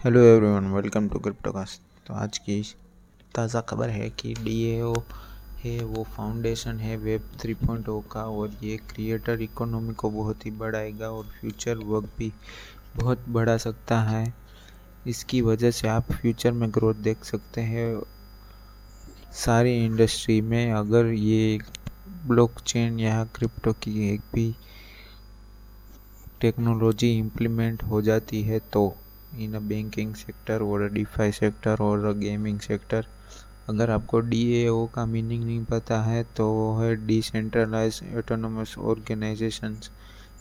[0.00, 2.54] Hello everyone welcome to cryptocast तो आज की
[3.34, 4.82] ताज़ा खबर है कि डी है,
[5.84, 11.24] वो फाउंडेशन है वेब 3.0 का और ये क्रिएटर इकोनॉमी को बहुत ही बढ़ाएगा और
[11.40, 12.32] फ्यूचर वर्क भी
[12.96, 14.32] बहुत बढ़ा सकता है।
[15.06, 18.02] इसकी वजह से आप फ्यूचर में ग्रोथ देख सकते हैं।
[19.34, 21.58] सारी इंडस्ट्री में अगर ये
[22.26, 24.54] ब्लॉकचेन या क्रिप्टो की एक भी
[26.40, 28.88] टेक्नोलॉजी इम्प्लीमेंट हो जाती है तो
[29.38, 33.06] इन अ बैंकिंग सेक्टर और डिफाई सेक्टर और गेमिंग सेक्टर
[33.68, 39.90] अगर आपको डी ए का मीनिंग नहीं पता है तो वो है डिसेंट्रलाइज ऑटोनोमस ऑर्गेनाइजेशंस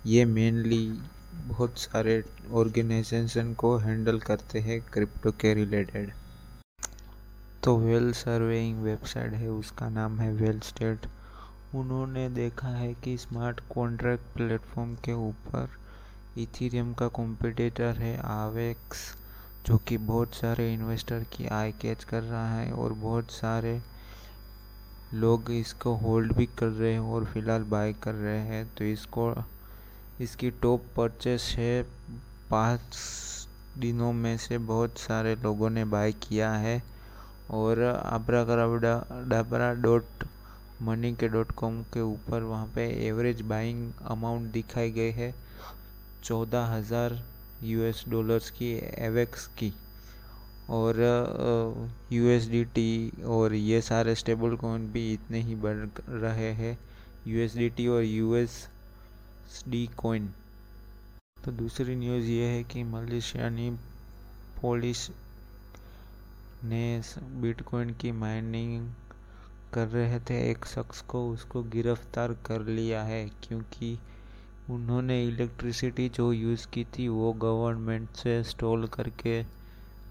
[0.05, 1.01] ये मेनली
[1.47, 6.11] बहुत सारे ऑर्गेनाइजेशन को हैंडल करते हैं क्रिप्टो के रिलेटेड
[7.63, 11.05] तो वेल सर्वेइंग वेबसाइट है, उसका नाम है वेल स्टेट
[11.75, 15.69] उन्होंने देखा है कि स्मार्ट कॉन्ट्रैक्ट प्लेटफॉर्म के ऊपर
[16.37, 18.99] इथीरियम का कॉम्पिटिटर है आवेक्स
[19.65, 23.81] जो कि बहुत सारे इन्वेस्टर की आई कैच कर रहा है और बहुत सारे
[25.13, 29.33] लोग इसको होल्ड भी कर रहे हैं और फ़िलहाल बाय कर रहे हैं। तो इसको,
[30.21, 31.81] इसकी टॉप परचेस है।
[32.49, 32.97] पाँच
[33.77, 36.81] दिनों में से बहुत सारे लोगों ने बाय किया है।
[37.51, 38.43] और आबरा
[39.29, 40.27] डाबरा डॉट
[40.81, 45.33] मनी के डॉट कॉम के ऊपर वहाँ पे एवरेज बाइंग अमाउंट दिखाई गई है।
[46.23, 47.19] चौदह हज़ार
[47.63, 49.71] यूएस डॉलर्स की एवेक्स की
[50.69, 50.95] और
[52.11, 56.77] यूएसडीटी और ये सारे स्टेबल कॉइन भी इतने ही बढ़ रहे हैं,
[57.27, 60.29] यूएसडीटी और यूएसडी कॉइन।
[61.45, 63.69] तो दूसरी न्यूज़ ये है कि मलेशियानी
[64.61, 65.09] पुलिस
[66.63, 67.01] ने
[67.41, 68.89] बिटकॉइन की माइनिंग
[69.73, 73.97] कर रहे थे, एक शख्स को उसको गिरफ़्तार कर लिया है क्योंकि
[74.69, 79.39] उन्होंने इलेक्ट्रिसिटी जो यूज़ की थी, वो गवर्नमेंट से स्टॉल करके,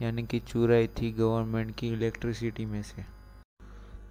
[0.03, 3.05] यानी कि चुराई थी गवर्नमेंट की इलेक्ट्रिसिटी में से।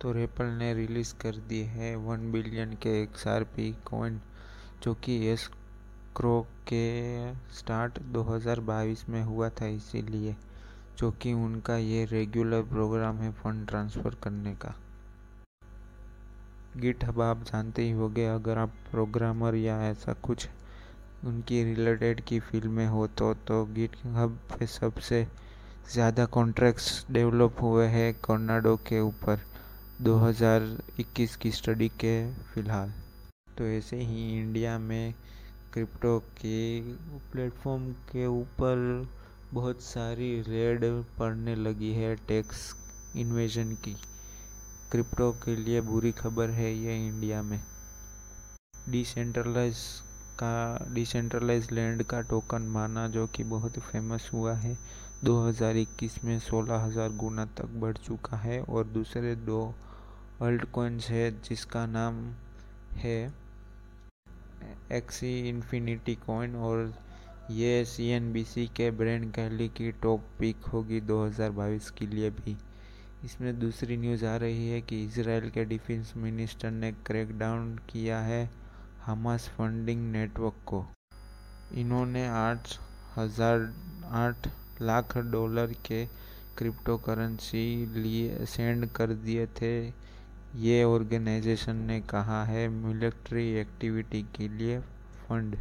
[0.01, 4.19] तो रेपल ने रिलीज़ कर दी है वन बिलियन के एक पी कॉइन
[4.83, 5.49] जो कि एस
[6.15, 10.35] क्रो के स्टार्ट 2022 में हुआ था इसीलिए,
[10.97, 14.75] जो कि उनका ये रेगुलर प्रोग्राम है फंड ट्रांसफ़र करने का।
[16.77, 20.47] गिट हब आप जानते ही होंगे, अगर आप प्रोग्रामर या ऐसा कुछ
[21.25, 25.25] उनकी रिलेटेड की फ़ील्ड में हो तो तो गिट हब पे सबसे
[25.91, 29.39] ज़्यादा कॉन्ट्रैक्ट्स डेवलप हुए हैं कर्नाडो के ऊपर
[30.03, 32.15] 2021 की स्टडी के
[32.53, 32.91] फ़िलहाल।
[33.57, 35.13] तो ऐसे ही इंडिया में
[35.73, 36.81] क्रिप्टो के
[37.31, 39.07] प्लेटफॉर्म के ऊपर
[39.53, 40.85] बहुत सारी रेड
[41.19, 42.73] पड़ने लगी है टैक्स
[43.17, 43.95] इन्वेजन की।
[44.91, 47.59] क्रिप्टो के लिए बुरी खबर है ये इंडिया में।
[48.89, 49.77] डिसेंट्रलाइज
[50.39, 54.77] का डिसेंट्रलाइज लैंड का टोकन माना जो कि बहुत फ़ेमस हुआ है
[55.23, 59.75] 2021 में 16,000 गुना तक बढ़ चुका है और दूसरे दो
[60.41, 62.21] अल्ट कॉइन्स है जिसका नाम
[62.93, 63.33] है
[64.91, 66.93] एक्सी इन्फिनिटी कॉइन और
[67.51, 72.57] ये सीएनबीसी के ब्रांड कैली की टॉप पिक होगी 2022 के लिए भी।
[73.25, 78.49] इसमें दूसरी न्यूज़ आ रही है कि इसराइल के डिफेंस मिनिस्टर ने क्रैकडाउन किया है
[79.05, 80.85] हमास फंडिंग नेटवर्क को।
[81.75, 82.77] इन्होंने आठ
[83.17, 83.71] हज़ार
[84.15, 84.47] आठ
[84.81, 86.05] लाख डॉलर के
[86.57, 89.73] क्रिप्टो करेंसी लिए, सेंड कर दिए थे।
[90.57, 95.57] ये ऑर्गेनाइजेशन ने कहा है मिलिट्री एक्टिविटी के लिए फंड।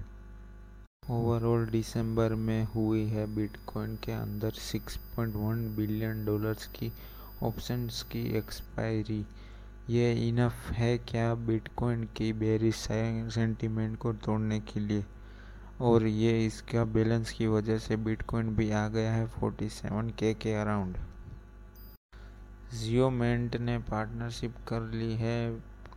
[1.10, 6.92] ओवरऑल दिसंबर में हुई है बिटकॉइन के अंदर 6.1 बिलियन डॉलर्स की
[7.42, 9.24] ऑप्शंस की एक्सपायरी
[9.90, 15.04] ये इनफ है क्या बिटकॉइन की बेरी सेंटीमेंट को तोड़ने के लिए?
[15.80, 20.54] और ये इसका बैलेंस की वजह से बिटकॉइन भी आ गया है 47 के के
[20.54, 20.96] अराउंड
[22.74, 25.38] जियोमेंट ने पार्टनरशिप कर ली है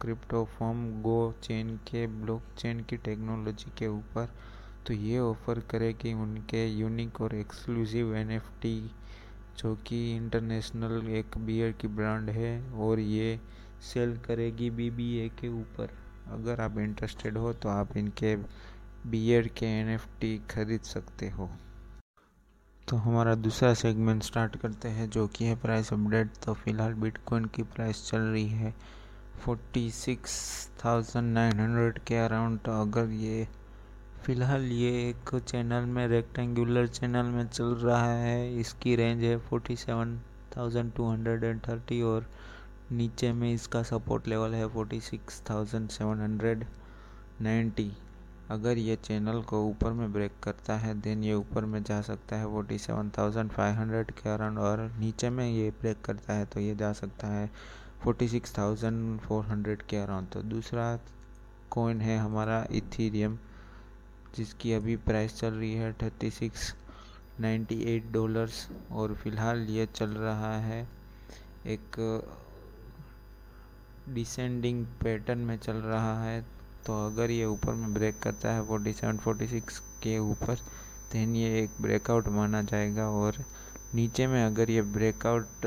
[0.02, 4.30] क्रिप्टो फॉर्म गो चेन के ब्लॉकचेन की टेक्नोलॉजी के ऊपर.
[4.88, 8.92] तो ये ऑफ़र करेगी उनके यूनिक और एक्सक्लूसिव एनएफटी
[9.60, 12.52] जो कि इंटरनेशनल एक बियर की ब्रांड है
[12.82, 13.40] और ये
[13.84, 15.90] सेल करेगी बीबीए के ऊपर।
[16.32, 18.36] अगर आप इंटरेस्टेड हो तो आप इनके
[19.08, 21.50] बियर के एनएफटी खरीद सकते हो।
[22.88, 27.46] तो हमारा दूसरा सेगमेंट स्टार्ट करते हैं जो कि है प्राइस अपडेट तो फ़िलहाल बिटकॉइन
[27.46, 28.74] की प्राइस चल रही है
[29.46, 30.34] forty six
[30.84, 33.48] thousand nine hundred के अराउंड तो अगर ये
[34.24, 39.76] फ़िलहाल ये एक चैनल में रेक्टेंगुलर चैनल में चल रहा है। इसकी रेंज है forty
[39.76, 40.18] seven
[40.56, 42.26] thousand two hundred and thirty और
[42.92, 46.66] नीचे में इसका सपोर्ट लेवल है forty six thousand seven hundred
[47.42, 47.92] ninety
[48.52, 52.36] अगर ये चैनल को ऊपर में ब्रेक करता है देन ये ऊपर में जा सकता
[52.36, 56.46] है forty seven thousand five hundred के अराउंड और नीचे में ये ब्रेक करता है
[56.46, 57.50] तो ये जा सकता है
[58.04, 60.98] forty six thousand four hundred के अराउंड। तो दूसरा
[61.72, 63.38] कॉइन है हमारा इथीरियम
[64.36, 66.74] जिसकी अभी प्राइस चल रही है thirty six
[67.40, 70.82] ninety eight dollars और फ़िलहाल ये चल रहा है
[71.68, 71.98] एक
[74.10, 76.42] डिसेंडिंग पैटर्न में चल रहा है।
[76.86, 80.56] तो अगर ये ऊपर में ब्रेक करता है फोर्टी सेवन फोर्टी सिक्स के ऊपर
[81.12, 83.44] देन ये एक ब्रेकआउट माना जाएगा और
[83.96, 85.66] नीचे में अगर ये ब्रेकआउट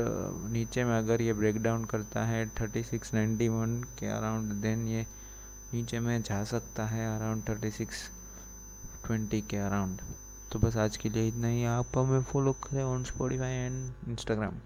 [0.51, 4.87] नीचे में अगर ये ब्रेक डाउन करता है थर्टी सिक्स नाइन्टी वन के अराउंड देन
[4.87, 5.05] ये
[5.73, 8.09] नीचे में जा सकता है अराउंड थर्टी सिक्स
[9.05, 10.01] ट्वेंटी के अराउंड
[10.51, 14.59] तो बस आज के लिए इतना ही। आप हमें फॉलो करें ऑन स्पॉटीफाई एंड इंस्टाग्राम